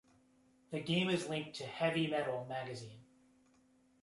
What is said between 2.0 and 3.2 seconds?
Metal" magazine.